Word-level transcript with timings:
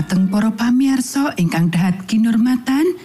dumateng 0.00 0.32
para 0.32 0.48
pamiarsa 0.48 1.36
ingkang 1.36 1.68
dahat 1.68 2.08
kinurmatan 2.08 2.96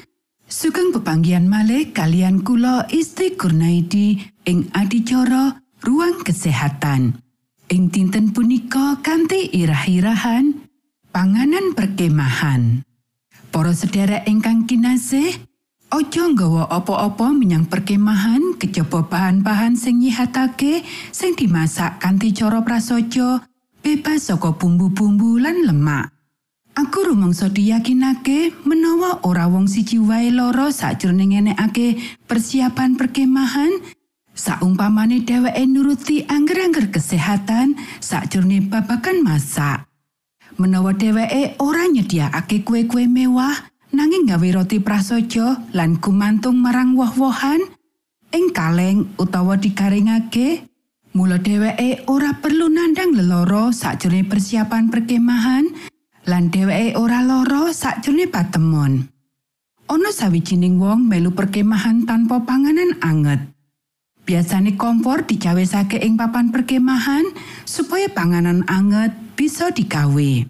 sugeng 0.47 0.95
pepanggian 0.95 1.43
malih 1.43 1.91
kalian 1.91 2.39
kula 2.39 2.87
Isti 2.87 3.35
Kurnaidi 3.35 4.23
ing 4.47 4.71
adicara 4.71 5.59
ruang 5.83 6.23
kesehatan 6.23 7.19
ing 7.67 7.91
dinten 7.91 8.31
punika 8.31 9.03
kanthi 9.03 9.51
irah-irahan 9.51 10.55
panganan 11.11 11.75
perkemahan. 11.75 12.87
Para 13.51 13.75
sedherek 13.75 14.23
ingkang 14.31 14.63
kinasih, 14.63 15.35
aja 15.91 16.23
nggawa 16.31 16.71
apa-apa 16.71 17.35
menyang 17.35 17.67
perkemahan 17.67 18.55
kejaba 18.55 19.03
bahan-bahan 19.03 19.75
sing 19.75 19.99
nyihatake 19.99 20.87
sing 21.11 21.35
dimasak 21.35 21.99
kanthi 21.99 22.31
cara 22.31 22.63
prasaja 22.63 23.43
bebas 23.83 24.31
saka 24.31 24.55
bumbu-bumbu 24.55 25.43
lan 25.43 25.59
lemak. 25.67 26.14
Aku 26.75 27.07
rumangsa 27.07 27.47
diyakinake 27.47 28.51
menawa 28.67 29.23
ora 29.23 29.47
wong 29.47 29.71
siji 29.71 29.95
wae 29.95 30.27
loro 30.27 30.75
sakjroning 30.75 31.31
ngenekake 31.31 31.95
persiapan 32.27 32.99
perkemahan, 32.99 33.79
saumpamane 34.35 35.23
dheweke 35.23 35.63
nuruti 35.71 36.27
angger-angger 36.27 36.91
kesehatan 36.91 37.79
sakjroning 38.03 38.67
babagan 38.67 39.23
masak. 39.23 39.87
menawa 40.59 40.95
dheweke 40.95 41.59
ora 41.59 41.87
nyediakake 41.87 42.63
kue-kue 42.63 43.07
mewah 43.11 43.55
nanging 43.91 44.27
gawe 44.27 44.47
roti 44.55 44.79
prasaja 44.79 45.59
lan 45.75 45.99
gumantung 45.99 46.59
marang 46.59 46.95
woh-wohan 46.95 47.59
ing 48.31 48.51
kaleng 48.55 49.11
utawa 49.19 49.59
digaringake 49.59 50.63
mula 51.11 51.39
dheweke 51.39 52.07
ora 52.07 52.39
perlu 52.39 52.71
nandang 52.71 53.15
leloro 53.15 53.71
sakjroning 53.75 54.27
persiapan 54.31 54.87
perkemahan 54.87 55.67
lan 56.25 56.49
dheweke 56.49 56.97
ora 56.97 57.21
loro 57.21 57.69
sakjroning 57.69 58.29
patemon 58.33 59.05
ana 59.85 60.09
sawijining 60.09 60.81
wong 60.81 61.05
melu 61.05 61.33
perkemahan 61.33 62.05
tanpa 62.09 62.41
panganan 62.41 62.97
anget 63.01 63.55
Biasane 64.25 64.73
kompor 64.73 65.29
dicawesake 65.29 66.01
ing 66.01 66.17
papan 66.17 66.49
perkemahan 66.49 67.29
supaya 67.61 68.09
panganan 68.09 68.65
anget 68.65 69.13
bisa 69.37 69.69
digawe. 69.69 70.49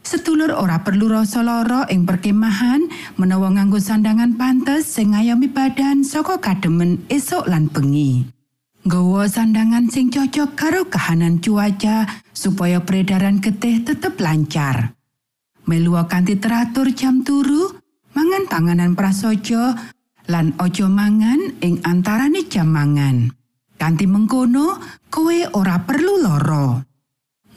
Sedulur 0.00 0.56
ora 0.56 0.80
perlu 0.80 1.12
rasa 1.12 1.44
lara 1.44 1.84
ing 1.92 2.08
perkemahan 2.08 2.88
menawa 3.20 3.52
nganggo 3.52 3.76
sandangan 3.76 4.40
pantes 4.40 4.88
sing 4.88 5.12
ngayomi 5.12 5.52
badan 5.52 6.00
saka 6.00 6.40
kademen 6.40 7.04
esuk 7.12 7.44
lan 7.44 7.68
bengi. 7.68 8.24
Nggawa 8.88 9.28
sandangan 9.28 9.84
sing 9.92 10.08
cocok 10.08 10.56
karo 10.56 10.88
kahanan 10.88 11.44
cuaca 11.44 12.08
supaya 12.32 12.80
peredaran 12.80 13.36
getih 13.36 13.84
tetep 13.84 14.16
lancar. 14.16 14.96
Melu 15.68 15.92
kanthi 16.08 16.40
teratur 16.40 16.88
jam 16.96 17.20
turu, 17.20 17.68
mangan 18.16 18.48
panganan 18.48 18.96
prasaja 18.96 19.76
lan 20.32 20.56
ojo 20.56 20.88
mangan 20.88 21.60
ing 21.60 21.84
antarane 21.84 22.48
jam 22.48 22.72
mangan. 22.72 23.28
Kanti 23.76 24.08
mengkono, 24.08 24.80
kowe 25.12 25.36
ora 25.52 25.84
perlu 25.84 26.24
loro. 26.24 26.80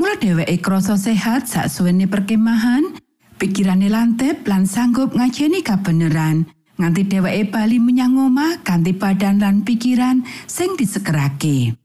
Mula 0.04 0.20
dheweke 0.20 0.60
krasa 0.60 1.00
sehat 1.00 1.48
saksuwene 1.48 2.12
perkemahan, 2.12 2.92
pikirane 3.40 3.88
lantep 3.88 4.44
lan 4.52 4.68
sanggup 4.68 5.16
ngajeni 5.16 5.64
kabeneran. 5.64 6.44
Nganti 6.82 7.06
dheweke 7.06 7.54
bali 7.54 7.78
menyang 7.78 8.18
omah 8.18 8.66
kanthi 8.66 8.98
badan 8.98 9.38
lan 9.38 9.62
pikiran 9.62 10.26
sing 10.50 10.74
disekerake. 10.74 11.78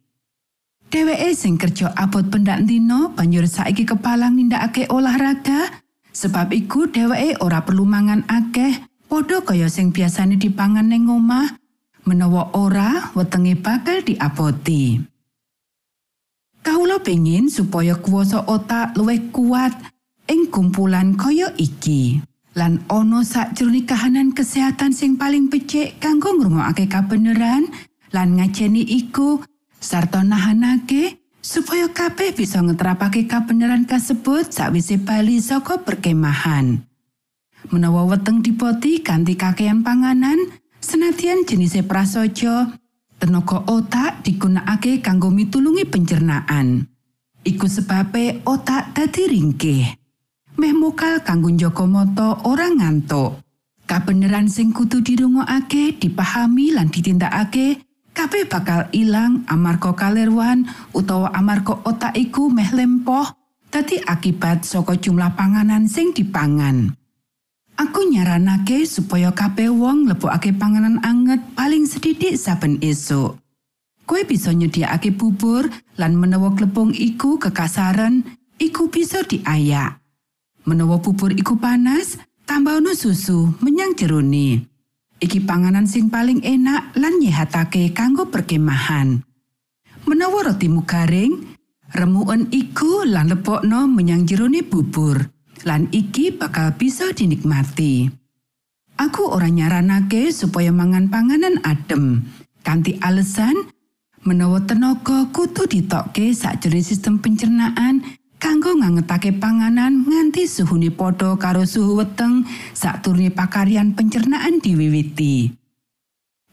Dheweke 0.89 1.37
sing 1.37 1.61
kerja 1.61 1.93
abot 1.93 2.25
pendak 2.33 2.65
dino 2.65 3.13
banjur 3.13 3.45
saiki 3.45 3.85
kepalang 3.85 4.41
nindakake 4.41 4.89
olahraga 4.89 5.69
sebab 6.17 6.57
iku 6.57 6.89
dheweke 6.89 7.45
ora 7.45 7.61
perlu 7.61 7.85
mangan 7.85 8.25
akeh 8.25 8.97
Padha 9.07 9.39
kaya 9.39 9.71
sing 9.71 9.95
biasane 9.95 10.35
dipangan 10.35 10.91
ning 10.91 11.07
omah, 11.07 11.55
menawa 12.11 12.51
ora 12.59 13.15
wetenge 13.15 13.55
bakal 13.55 14.03
diapoti. 14.03 14.99
Kawula 16.67 16.99
pengin 16.99 17.47
supaya 17.47 17.95
kuasa 17.95 18.43
otak 18.51 18.99
luwih 18.99 19.31
kuat 19.31 19.71
ing 20.27 20.51
kumpulan 20.51 21.15
kaya 21.15 21.55
iki. 21.55 22.19
Lan 22.57 22.81
ana 22.89 23.21
sakjroning 23.21 23.85
kahanan 23.85 24.33
kesehatan 24.33 24.97
sing 24.97 25.21
paling 25.21 25.53
becik 25.53 26.01
kanggo 26.01 26.33
ngrungokake 26.33 26.89
kabeneran 26.89 27.69
lan 28.17 28.41
ngajeni 28.41 28.81
iku 28.81 29.45
sarta 29.77 30.25
nahanake 30.25 31.21
supaya 31.45 31.93
kabeh 31.93 32.33
bisa 32.33 32.65
ngetrapake 32.65 33.29
kabeneran 33.29 33.85
kasebut 33.85 34.49
sakwise 34.49 34.97
bali 34.97 35.37
saka 35.37 35.85
perkemahan. 35.85 36.81
menawa 37.71 38.07
weteng 38.07 38.41
dipoti 38.41 39.03
kanthi 39.03 39.35
kakean 39.35 39.83
panganan 39.83 40.39
senadyan 40.79 41.43
jenise 41.45 41.83
prasaja 41.83 42.79
tenaga 43.19 43.65
otak 43.67 44.23
digunakake 44.23 45.03
kanggo 45.03 45.35
mitulungi 45.35 45.83
pencernaan 45.89 46.87
iku 47.43 47.67
sebabe 47.67 48.43
otak 48.47 48.95
dadi 48.95 49.23
ringkih 49.29 49.83
meh 50.57 50.73
mokal 50.73 51.21
kanggo 51.21 51.53
njaga 51.53 51.85
mata 51.85 52.41
ora 52.49 52.69
ngantuk 52.73 53.41
kabeneran 53.87 54.51
sing 54.51 54.75
kudu 54.75 55.05
dirungokake 55.05 56.01
dipahami 56.01 56.75
lan 56.75 56.91
ditindakake 56.91 57.81
kabeh 58.17 58.49
bakal 58.49 58.89
ilang 58.97 59.45
amarga 59.47 59.93
kalerwan 59.93 60.65
utawa 60.97 61.31
amarga 61.37 61.77
otak 61.85 62.17
iku 62.17 62.49
meh 62.49 62.73
lempoh 62.73 63.29
dadi 63.69 64.01
akibat 64.01 64.65
saka 64.65 64.97
jumlah 64.97 65.37
panganan 65.37 65.85
sing 65.85 66.17
dipangan. 66.17 66.97
Aku 67.77 68.09
nyaranake 68.09 68.89
supaya 68.89 69.37
kabeh 69.37 69.69
wong 69.69 70.09
lebokake 70.09 70.57
panganan 70.57 70.97
anget 71.05 71.45
paling 71.53 71.85
sedidik 71.85 72.41
saben 72.41 72.81
esuk. 72.81 73.37
Koe 74.09 74.25
bisa 74.25 74.57
nyediakake 74.57 75.13
bubur 75.13 75.69
lan 76.01 76.17
menawa 76.17 76.57
klepung 76.57 76.97
iku 76.97 77.37
kekasaran, 77.37 78.25
iku 78.57 78.89
bisa 78.89 79.21
diayak. 79.29 80.01
Menawa 80.67 80.99
bubur 80.99 81.31
iku 81.31 81.57
panas, 81.57 82.19
tambahno 82.43 82.93
susu 82.93 83.55
menyang 83.63 83.95
jerone. 83.95 84.67
Iki 85.23 85.47
panganan 85.47 85.87
sing 85.87 86.11
paling 86.11 86.43
enak 86.43 86.93
lan 86.99 87.23
nyehatake 87.23 87.95
kanggo 87.95 88.29
perkemahan. 88.29 89.23
Menawa 90.05 90.53
rotimu 90.53 90.83
garing, 90.85 91.57
remuken 91.95 92.51
iku 92.51 93.07
lan 93.07 93.31
lebokno 93.31 93.87
menyang 93.87 94.27
jerone 94.27 94.67
bubur. 94.67 95.37
lan 95.67 95.91
iki 95.91 96.31
bakal 96.31 96.75
bisa 96.79 97.11
dinikmati. 97.11 98.07
Aku 98.97 99.29
ora 99.29 99.51
nyaranake 99.51 100.31
supaya 100.31 100.71
mangan 100.71 101.11
panganan 101.11 101.61
adem. 101.67 102.23
Kanti 102.63 102.97
alasan, 103.03 103.55
menawa 104.27 104.65
tenaga 104.65 105.29
kutu 105.35 105.69
ditokke 105.69 106.33
sakjroning 106.33 106.87
sistem 106.87 107.21
pencernaan 107.23 108.03
kanggo 108.37 108.77
ngangetake 108.77 109.37
panganan 109.37 110.05
nganti 110.07 110.49
suhune 110.49 110.93
padha 110.93 111.37
karo 111.37 111.65
suhu 111.65 112.01
weteng 112.01 112.45
sakturune 112.77 113.33
pakaryan 113.33 113.97
pencernaan 113.97 114.61
diwiwiti. 114.63 115.53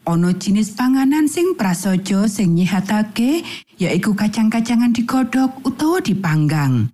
Ono 0.04 0.36
jenis 0.36 0.76
panganan 0.76 1.32
sing 1.32 1.56
prasaja 1.56 2.28
sing 2.28 2.60
nyihatake 2.60 3.48
yaiku 3.80 4.12
kacang-kacangan 4.12 4.92
digodhog 4.92 5.64
utawa 5.64 6.04
dipanggang. 6.04 6.92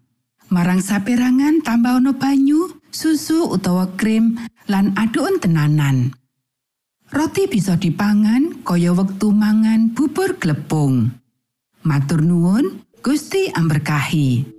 marang 0.49 0.81
saperangan 0.81 1.61
tambah 1.61 2.01
ono 2.01 2.17
banyu, 2.17 2.81
susu 2.89 3.45
utawa 3.53 3.93
krim 3.93 4.37
lan 4.65 4.97
adun 4.97 5.37
tenanan. 5.37 6.13
Roti 7.09 7.49
bisa 7.49 7.77
dipangan 7.77 8.61
kaya 8.61 8.93
wektu 8.93 9.33
mangan 9.33 9.93
bubur 9.93 10.37
glepung. 10.37 11.09
Matur 11.81 12.21
nuwun, 12.21 12.85
Gusti 13.01 13.49
amberkahi. 13.49 14.58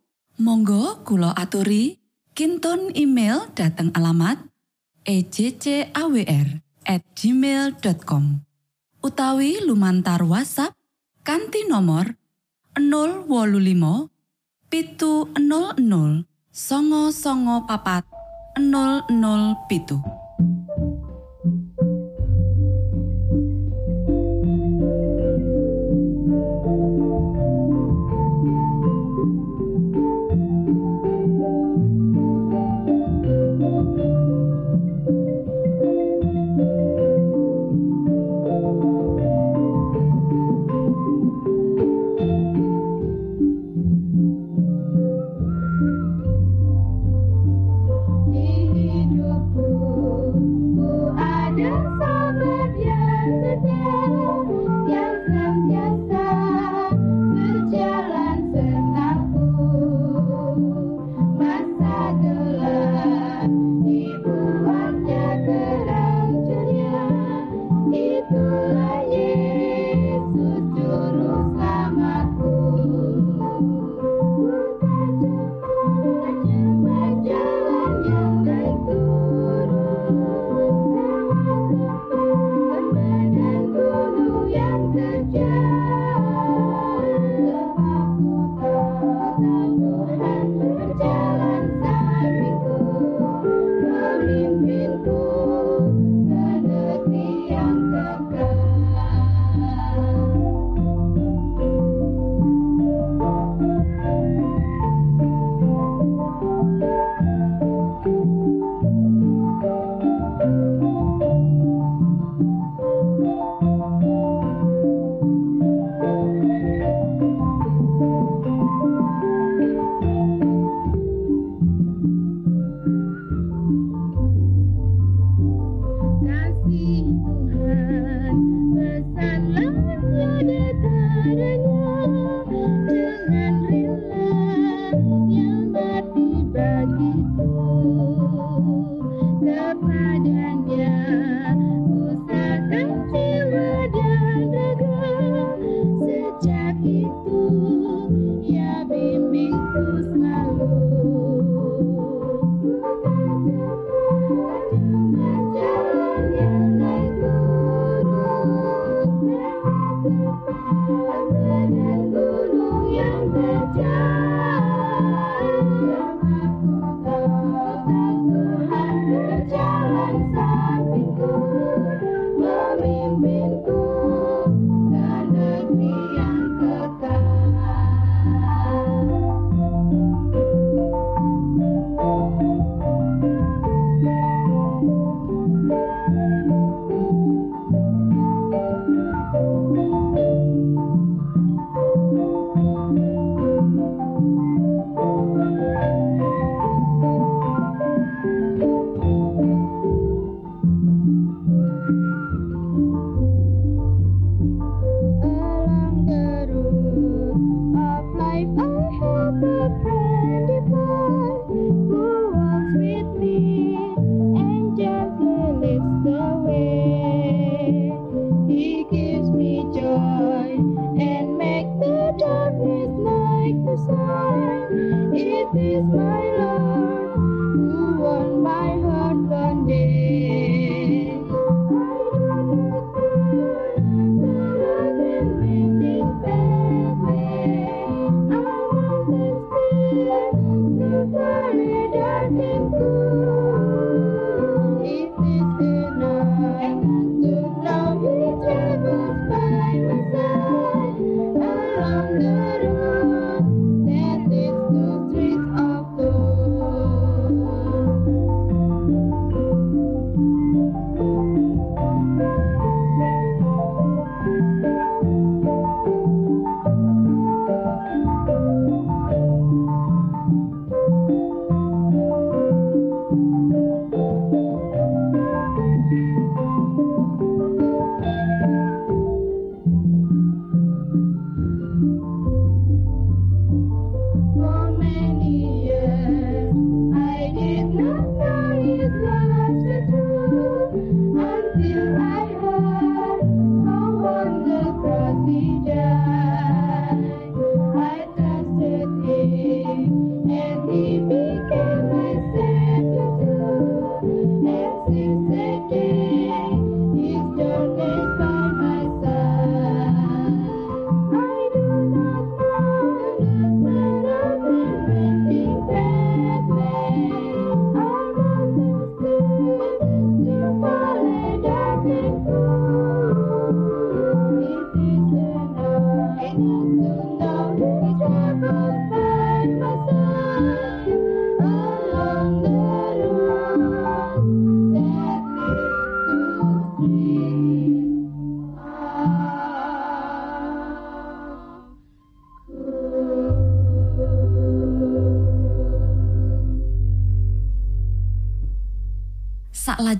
Monggo 0.41 1.05
Kulo 1.05 1.29
aturi. 1.37 2.01
Kinton 2.33 2.89
email 2.97 3.53
dateng 3.53 3.93
alamat 3.93 4.41
ejcawr@ 5.05 6.25
gmail.com 7.13 8.23
utawi 9.05 9.61
lumantar 9.61 10.25
WhatsApp 10.25 10.73
kanti 11.21 11.69
nomor 11.69 12.17
025 12.73 14.09
pitu 14.71 15.29
00 15.37 16.25
songo 16.49 17.13
songo 17.13 17.67
papat 17.69 18.07
00 18.57 19.11
pitu 19.69 20.01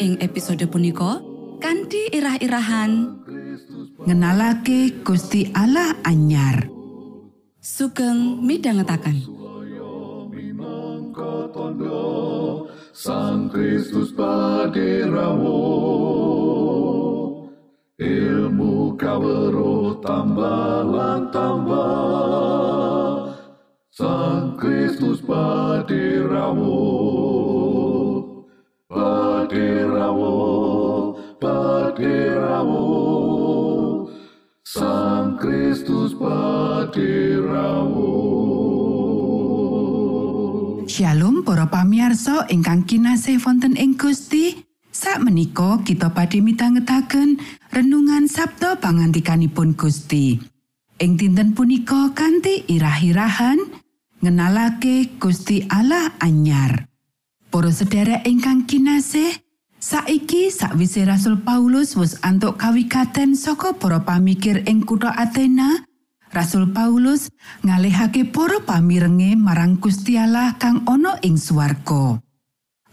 ing 0.00 0.16
episode 0.24 0.64
punika 0.72 1.20
kanthi 1.60 2.08
irah-irahan 2.16 3.20
ngenalake 4.08 5.04
Gusti 5.04 5.52
Allah 5.52 6.00
anyar. 6.06 6.70
Sugeng 7.62 8.42
midhangetaken. 8.42 9.22
Sang 12.92 13.48
Kristus 13.48 14.12
paderamu 14.12 15.64
Ilmu 17.96 18.98
kawero 19.00 19.96
tambah 20.02 20.84
lan 20.90 21.30
tambah. 21.30 23.32
Sang 23.94 24.58
Kristus 24.58 25.22
paderamu 25.22 26.82
Paderamu 29.52 31.12
Paderamu 31.36 32.88
Sang 34.64 35.36
Kristus 35.36 36.16
paderamu 36.16 38.16
Shalom 40.88 41.44
para 41.44 41.68
pamiarsa 41.68 42.48
ingkang 42.48 42.88
kinasih 42.88 43.36
wonten 43.44 43.76
ing 43.76 44.00
Gusti. 44.00 44.64
Sak 44.88 45.20
menika 45.20 45.84
kita 45.84 46.16
badhe 46.16 46.40
mitangetaken 46.40 47.36
renungan 47.76 48.32
Sabda 48.32 48.80
pangantikanipun 48.80 49.76
Gusti. 49.76 50.40
Ing 50.96 51.20
dinten 51.20 51.52
punika 51.52 52.08
kanthi 52.16 52.64
irah-irahan 52.72 53.60
ngenalake 54.24 55.20
Gusti 55.20 55.68
Allah 55.68 56.08
anyar 56.24 56.91
Para 57.52 57.68
sedherek 57.68 58.24
ingkang 58.24 58.64
kinasih 58.64 59.36
saiki 59.76 60.48
sakwise 60.48 61.04
Rasul 61.04 61.44
Paulus 61.44 61.92
wis 62.00 62.16
antuk 62.24 62.56
kawigaten 62.56 63.36
saka 63.36 63.76
para 63.76 64.00
pamikir 64.08 64.64
ing 64.64 64.80
kutha 64.88 65.12
Athena 65.12 65.84
Rasul 66.32 66.72
Paulus 66.72 67.28
ngalihake 67.60 68.32
para 68.32 68.64
pamirenge 68.64 69.36
marang 69.36 69.76
Gusti 69.76 70.16
Allah 70.16 70.56
kang 70.56 70.80
ana 70.88 71.20
ing 71.20 71.36
swarga. 71.36 72.24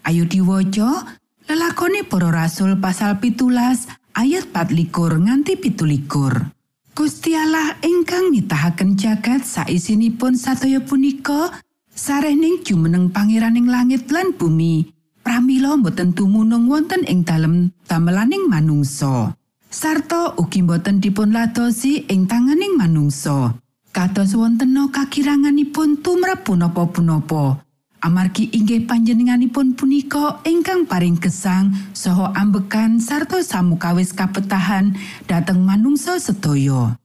Ayo 0.04 0.28
diwaca 0.28 1.08
lelakone 1.48 2.04
para 2.04 2.28
rasul 2.28 2.76
pasal 2.84 3.24
pitulas 3.24 3.88
ayat 4.12 4.52
24 4.52 5.24
nganti 5.24 5.56
pitulikur. 5.56 6.52
Gusti 6.91 7.32
Allah 7.32 7.80
ingkang 7.80 8.28
nitahaken 8.36 9.00
jagat 9.00 9.48
saisinipun 9.48 10.36
sataya 10.36 10.84
punika 10.84 11.63
sarehning 11.99 12.63
jumeneng 12.63 13.12
pangeraning 13.12 13.67
langit 13.67 14.07
lan 14.07 14.31
bumi. 14.31 14.88
Pramila 15.19 15.75
boten 15.75 16.15
tumunung 16.15 16.71
wonten 16.71 17.03
ing 17.03 17.27
dalem 17.27 17.75
damelaning 17.91 18.47
manungsa. 18.47 19.35
sarta 19.69 20.33
ugi 20.39 20.65
boten 20.65 20.97
dipun 20.97 21.35
ladosi 21.35 22.07
ing 22.07 22.25
tanganing 22.25 22.79
manungsa. 22.79 23.53
Kados 23.91 24.33
wontena 24.33 24.88
kakiranganipun 24.89 25.99
tumrap 25.99 26.47
punapa-punapa. 26.47 27.62
Amargi 27.99 28.47
inggih 28.55 28.88
panjenenganipun 28.88 29.75
punika 29.75 30.39
ingkang 30.47 30.88
paring 30.88 31.19
gesang 31.19 31.75
saha 31.91 32.31
ambekan 32.31 33.03
sarta 33.03 33.43
samukawis 33.43 34.15
kapetahan 34.15 34.95
dhateng 35.27 35.67
manungsa 35.67 36.15
sedaya. 36.15 36.95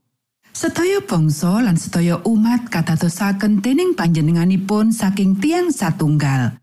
Sedaya 0.55 1.03
bangsa 1.03 1.59
lan 1.59 1.75
sedaya 1.75 2.23
umat 2.23 2.71
kadadosaken 2.71 3.59
dening 3.59 3.99
panjenenganipun 3.99 4.95
saking 4.95 5.35
tiang 5.43 5.75
satunggal. 5.75 6.63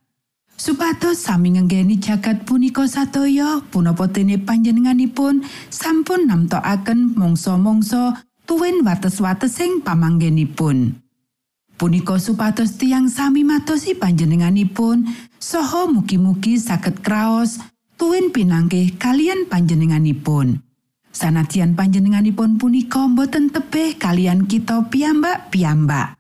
Supados 0.56 1.20
sami 1.20 1.60
ngenggeni 1.60 2.00
jagat 2.00 2.48
punika 2.48 2.88
sadaya 2.88 3.60
punapa 3.68 4.08
dene 4.08 4.40
panjenenganipun 4.40 5.44
sampun 5.68 6.24
namtokaken 6.24 7.20
mangsa-mangsa 7.20 8.24
tuwin 8.48 8.80
wates-watesing 8.80 9.84
pamanggenipun. 9.84 10.96
Punika 11.76 12.16
supados 12.16 12.80
tiang 12.80 13.12
sami 13.12 13.44
matosi 13.44 13.92
panjenenganipun 13.92 15.04
saha 15.36 15.92
mugi-mugi 15.92 16.56
saged 16.56 17.04
kraos 17.04 17.60
tuwin 18.00 18.32
pinanggih 18.32 18.96
kalian 18.96 19.52
panjenenganipun. 19.52 20.71
Sanadyan 21.12 21.76
panjenenganipun 21.76 22.56
punika 22.56 23.08
boten 23.12 23.52
tebih 23.52 24.00
kalian 24.00 24.47
kita 24.47 24.88
piyambak-piyambak. 24.88 26.15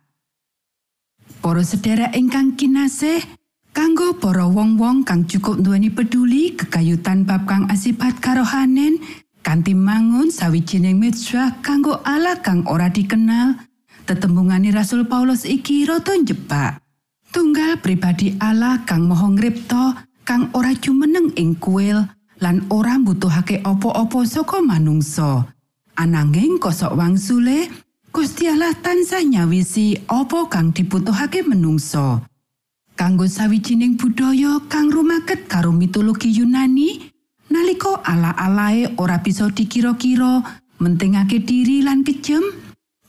Para 1.41 1.63
sedherek 1.65 2.13
ingkang 2.13 2.53
kinasih, 2.53 3.23
Kanggo 3.71 4.19
para 4.19 4.43
wong-wong 4.51 5.07
kang 5.07 5.23
cukup 5.23 5.63
nduweni 5.63 5.87
peduli 5.87 6.59
kekayutan 6.59 7.23
bab 7.23 7.47
kang 7.47 7.71
asipat 7.71 8.19
karohanen 8.19 8.99
kanthi 9.47 9.71
mangun 9.71 10.27
sawijining 10.27 10.99
mitswah 10.99 11.55
kanggo 11.63 12.03
Allah 12.03 12.35
kang 12.43 12.67
ora 12.67 12.91
dikenal 12.91 13.63
tetembungane 14.03 14.75
Rasul 14.75 15.07
Paulus 15.07 15.47
iki 15.47 15.87
rada 15.87 16.11
jebak 16.19 16.83
tunggal 17.31 17.79
pribadi 17.79 18.35
Allah 18.43 18.83
kang 18.83 19.07
moho 19.07 19.39
ngripta 19.39 20.03
kang 20.27 20.51
ora 20.51 20.75
jumeneng 20.75 21.31
ing 21.39 21.55
kuil 21.55 22.03
lan 22.41 22.65
ora 22.73 22.97
mbutuhake 22.97 23.61
apa-apa 23.61 24.25
saka 24.25 24.65
manungsa 24.65 25.45
ananging 25.95 26.57
kosok 26.57 26.97
wangsule 26.97 27.69
Gusti 28.11 28.43
Allah 28.51 28.75
tansah 28.75 29.23
nyawisi 29.23 29.95
apa 30.11 30.51
kang 30.51 30.75
dibutuhake 30.75 31.47
menungsa. 31.47 32.19
kanggo 32.99 33.23
sawijining 33.23 33.95
budaya 33.95 34.59
kang 34.67 34.91
rumaket 34.91 35.47
karo 35.47 35.71
mitologi 35.71 36.27
Yunani 36.27 37.07
nalika 37.47 38.03
ala-alae 38.03 38.99
ora 38.99 39.23
bisa 39.23 39.47
dikira-kira 39.47 40.43
mentingake 40.83 41.39
diri 41.39 41.87
lan 41.87 42.03
kejem 42.03 42.43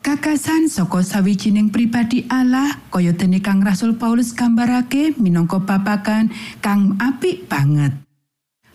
kakasan 0.06 0.70
saka 0.70 1.02
sawijining 1.02 1.74
pribadi 1.74 2.22
Allah 2.30 2.78
kaya 2.94 3.10
dene 3.10 3.42
kang 3.42 3.58
Rasul 3.58 3.98
Paulus 3.98 4.30
gambarake 4.32 5.18
minangka 5.18 5.58
babagan 5.58 6.30
kang 6.62 6.94
apik 7.02 7.50
banget 7.50 7.90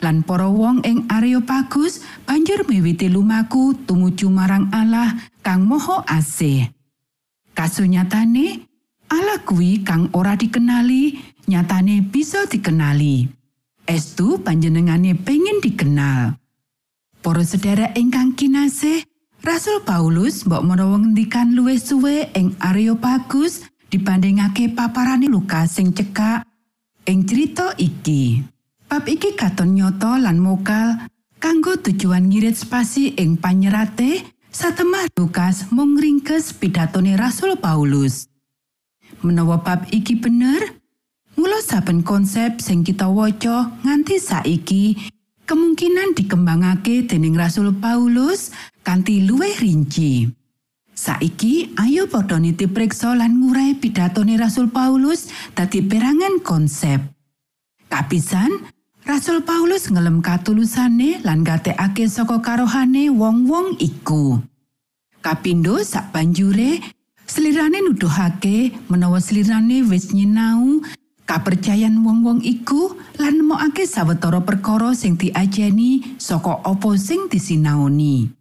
lan 0.04 0.22
para 0.22 0.50
wong 0.50 0.86
ing 0.86 1.10
Areopagus 1.10 2.06
banjur 2.28 2.66
miwiti 2.70 3.10
lumaku 3.10 3.74
tumuju 3.86 4.30
marang 4.30 4.70
Allah 4.70 5.18
kang 5.42 5.66
moho 5.66 6.06
asih 6.06 6.70
kasunyatane 7.58 8.68
Allah 9.08 9.40
kuwi 9.42 9.88
kang 9.88 10.12
ora 10.12 10.36
dikenali 10.36 11.16
nyatane 11.48 12.04
bisa 12.04 12.44
dikenali. 12.46 13.24
Estu 13.88 14.44
panjenengane 14.44 15.16
pengen 15.16 15.64
dikenal. 15.64 16.36
Para 17.24 17.44
sedherek 17.48 17.96
ingkang 17.96 18.36
kinasih, 18.36 19.08
Rasul 19.40 19.80
Paulus 19.88 20.44
mbok 20.44 20.60
menawa 20.60 21.00
ngendikan 21.00 21.56
luwih 21.56 21.80
suwe 21.80 22.36
ing 22.36 22.60
Areopagus 22.60 23.64
dibandingake 23.88 24.76
paparane 24.76 25.32
Lukas 25.32 25.80
sing 25.80 25.96
cekak 25.96 26.44
ing 27.08 27.24
cerita 27.24 27.72
iki. 27.80 28.44
Bab 28.88 29.04
iki 29.04 29.36
katon 29.36 29.76
nyoto 29.76 30.16
lan 30.16 30.40
mokal 30.40 31.12
kanggo 31.44 31.76
tujuan 31.76 32.32
ngirit 32.32 32.56
spasi 32.56 33.12
ing 33.20 33.36
panyerate 33.36 34.24
satemah 34.48 35.12
Lukas 35.20 35.68
mung 35.76 36.00
ringkes 36.00 36.56
pidatone 36.56 37.20
Rasul 37.20 37.60
Paulus. 37.60 38.32
Menawa 39.20 39.60
bab 39.60 39.92
iki 39.92 40.16
bener, 40.16 40.80
mula 41.36 41.60
saben 41.60 42.00
konsep 42.00 42.64
sing 42.64 42.88
kita 42.88 43.12
waca 43.12 43.76
nganti 43.84 44.24
saiki 44.24 44.96
kemungkinan 45.44 46.16
dikembangake 46.16 47.12
dening 47.12 47.36
Rasul 47.36 47.76
Paulus 47.76 48.56
kanthi 48.88 49.28
luwih 49.28 49.60
rinci. 49.60 50.32
Saiki 50.96 51.76
ayo 51.76 52.08
padha 52.08 52.40
nitip 52.40 52.72
preksa 52.72 53.12
lan 53.20 53.36
ngurai 53.36 53.76
pidatone 53.76 54.40
Rasul 54.40 54.72
Paulus 54.72 55.28
dadi 55.54 55.84
perangan 55.84 56.40
konsep. 56.40 57.04
Kapisan, 57.88 58.77
Rasul 59.08 59.40
Paulus 59.40 59.88
ngelem 59.88 60.20
katulusane 60.20 61.24
lan 61.24 61.40
gatekake 61.40 62.12
saka 62.12 62.44
karohane 62.44 63.08
wong-wong 63.08 63.80
iku. 63.80 64.36
Kapindo 65.24 65.80
sak 65.80 66.12
banjure, 66.12 66.84
Slirane 67.24 67.80
nuduhake 67.84 68.76
menawa 68.92 69.24
slirane 69.24 69.84
wis 69.88 70.12
nyinau 70.12 70.84
Kapercayan 71.28 72.04
wong-wong 72.04 72.40
iku 72.44 72.96
lan 73.20 73.44
nemokake 73.44 73.84
sawetara 73.84 74.44
perkara 74.44 74.96
sing 74.96 75.20
diajeni 75.20 76.16
saka 76.16 76.64
apa 76.64 76.96
sing 76.96 77.28
disinaoni. 77.32 78.32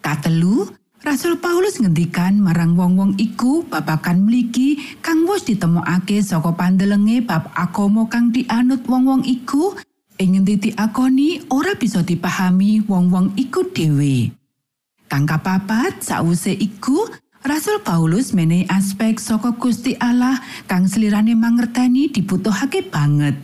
Katelu, 0.00 0.64
Rasul 1.04 1.36
Paulus 1.36 1.80
ngendikan 1.80 2.40
marang 2.40 2.80
wong-wong 2.80 3.20
iku 3.20 3.68
babakan 3.68 4.24
mligi 4.24 4.80
kang 5.04 5.28
wis 5.28 5.44
ditemokake 5.44 6.24
saka 6.24 6.52
pandelenge 6.56 7.20
bab 7.24 7.52
agama 7.52 8.08
kang 8.08 8.32
dianut 8.32 8.84
wong-wong 8.88 9.20
iku 9.28 9.76
ing 10.18 10.38
ngendi 10.38 10.70
diakoni 10.70 11.50
ora 11.50 11.74
bisa 11.74 12.06
dipahami 12.06 12.86
wong-wong 12.86 13.34
iku 13.34 13.66
dhewe. 13.74 14.30
Kang 15.10 15.26
kapapat 15.26 16.02
sause 16.02 16.54
iku 16.54 17.06
Rasul 17.44 17.84
Paulus 17.84 18.32
menehi 18.32 18.64
aspek 18.72 19.20
saka 19.20 19.52
Gusti 19.52 19.92
Allah 20.00 20.40
kang 20.64 20.88
selirane 20.88 21.36
mangerteni 21.36 22.08
dibutuhake 22.08 22.88
banget. 22.88 23.36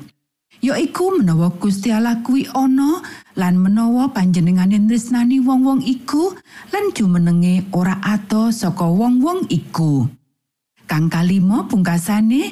Yaiku 0.61 1.21
menawa 1.21 1.53
Gusti 1.57 1.93
Allah 1.93 2.21
kuwi 2.25 2.49
ana 2.53 3.05
lan 3.37 3.61
menawa 3.61 4.09
panjenengane 4.13 4.77
tresnani 4.89 5.41
wong-wong 5.41 5.85
iku 5.85 6.33
lan 6.73 6.93
jumenenge 6.97 7.69
ora 7.77 8.01
ato 8.01 8.49
saka 8.53 8.89
wong-wong 8.89 9.49
iku. 9.53 10.09
Kang 10.89 11.13
kalimo 11.13 11.69
pungkasane 11.69 12.43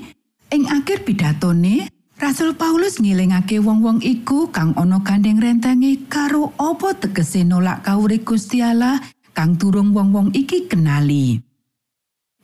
ing 0.53 0.63
akhir 0.69 1.05
pidatone 1.09 1.89
Rasul 2.19 2.59
Paulus 2.59 2.99
ngilingake 2.99 3.63
wong-wong 3.63 4.03
iku 4.03 4.51
kang 4.51 4.75
ana 4.75 4.99
gandeng 5.07 5.39
rentenge 5.39 6.03
karo 6.11 6.51
apa 6.59 6.91
tegese 6.99 7.47
nolak 7.47 7.87
kawure 7.87 8.19
Gusti 8.27 8.59
Allah 8.59 8.99
kang 9.39 9.55
durung 9.55 9.95
wong-wong 9.95 10.35
iki 10.35 10.67
kenali. 10.67 11.39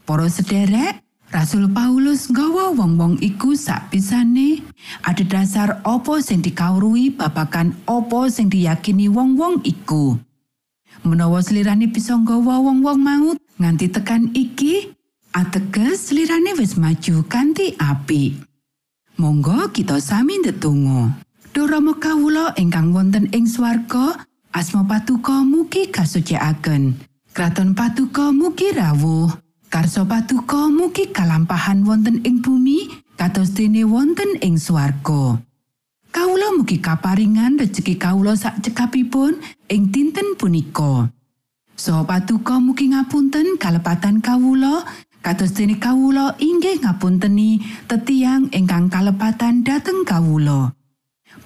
Para 0.06 0.30
sederek, 0.30 1.02
Rasul 1.34 1.66
Paulus 1.74 2.30
nggawa 2.30 2.70
wong-wong 2.70 3.18
iku 3.18 3.58
sak 3.58 3.90
pisane 3.90 4.62
apa 5.02 6.14
sing 6.22 6.38
dikawruhi 6.38 7.18
babakan 7.18 7.74
apa 7.90 8.30
sing 8.30 8.46
diyakini 8.46 9.10
wong-wong 9.10 9.58
iku. 9.66 10.14
Menawa 11.02 11.42
selirane 11.42 11.90
bisa 11.90 12.14
nggawa 12.14 12.62
wong-wong 12.62 13.02
maut 13.02 13.42
nganti 13.58 13.90
tekan 13.90 14.30
iki, 14.38 14.94
ateges 15.34 16.14
selirane 16.14 16.54
wis 16.62 16.78
maju 16.78 17.26
kanthi 17.26 17.74
apik. 17.82 18.53
Monggo 19.14 19.70
kita 19.70 20.02
sami 20.02 20.42
ndedonga. 20.42 21.14
Duh 21.54 21.70
Rama 21.70 21.94
kawula 22.02 22.50
ingkang 22.58 22.90
wonten 22.90 23.30
ing 23.30 23.46
swarga, 23.46 24.26
asma 24.50 24.82
patuko 24.90 25.46
mugi 25.46 25.86
kasucikaken. 25.86 26.98
Kraton 27.30 27.78
patuko 27.78 28.34
mugi 28.34 28.74
rawuh. 28.74 29.30
Karso 29.70 30.02
patuko 30.02 30.66
mugi 30.66 31.14
kalampahan 31.14 31.86
wonten 31.86 32.26
ing 32.26 32.42
bumi, 32.42 32.90
kados 33.14 33.54
dene 33.54 33.86
wonten 33.86 34.34
ing 34.42 34.58
swarga. 34.58 35.38
Kawula 36.10 36.50
mugi 36.58 36.82
kaparingan 36.82 37.54
rejeki 37.54 37.94
kawula 37.94 38.34
sak 38.34 38.66
cekapipun 38.66 39.38
ing 39.70 39.94
dinten 39.94 40.34
punika. 40.34 41.06
So 41.78 42.02
patuko 42.02 42.58
mugi 42.58 42.90
ngapunten 42.90 43.62
kalepatan 43.62 44.18
kawula 44.18 44.82
kados 45.24 45.56
dene 45.56 45.80
kawula 45.80 46.36
inggih 46.36 46.84
ngapunteni 46.84 47.64
tetiang 47.88 48.52
ingkang 48.52 48.92
kalepatan 48.92 49.64
dhateng 49.64 50.04
kawula. 50.04 50.76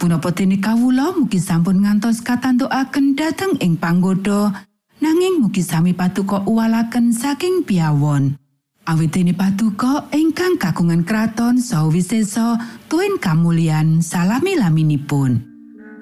Punapa 0.02 0.34
dene 0.34 0.58
kawula 0.58 1.14
mugi 1.14 1.38
sampun 1.38 1.86
ngantos 1.86 2.26
katantukaken 2.26 3.14
dhateng 3.14 3.54
ing 3.62 3.78
panggoda 3.78 4.66
nanging 4.98 5.38
mugi 5.38 5.62
sami 5.62 5.94
patuko 5.94 6.42
uwalaken 6.42 7.14
saking 7.14 7.62
piawon. 7.62 8.34
Awit 8.82 9.14
dene 9.14 9.32
patuko 9.38 10.10
ingkang 10.10 10.58
kagungan 10.58 11.06
kraton 11.06 11.62
saha 11.62 11.86
wisesa 11.86 12.58
tuen 12.90 13.22
kamulyan 13.22 14.02
salami-laminipun. 14.02 15.38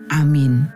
Amin. 0.09 0.76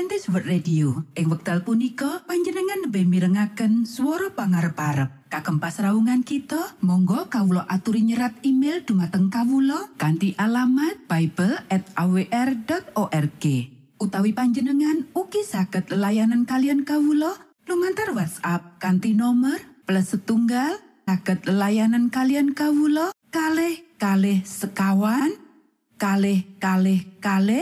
Adventist 0.00 0.32
World 0.32 0.48
Radio. 0.48 1.04
Ing 1.12 1.28
wekdal 1.28 1.60
punika 1.60 2.24
panjenengan 2.24 2.88
lebih 2.88 3.04
mirengaken 3.04 3.84
swara 3.84 4.32
pangarep-arep. 4.32 5.28
Kagem 5.28 5.60
pasraungan 5.60 6.24
kita, 6.24 6.72
monggo 6.80 7.28
kawula 7.28 7.68
aturi 7.68 8.08
nyerat 8.08 8.32
email 8.40 8.80
dumateng 8.80 9.28
kawula 9.28 9.92
kanthi 10.00 10.32
alamat 10.40 11.04
bible@awr.org. 11.04 13.44
Utawi 14.00 14.32
panjenengan 14.32 15.04
ugi 15.12 15.44
saged 15.44 15.92
layanan 15.92 16.48
kalian 16.48 16.88
kawula 16.88 17.36
lumantar 17.68 18.16
WhatsApp 18.16 18.80
kanthi 18.80 19.12
nomor 19.12 19.60
plus 19.84 20.16
setunggal 20.16 20.80
saged 21.04 21.44
layanan 21.44 22.08
kalian 22.08 22.56
kawula 22.56 23.12
kalih 23.28 23.84
kalih 24.00 24.40
sekawan 24.48 25.36
kalih 26.00 26.48
kalih 26.56 27.04
kalih 27.20 27.58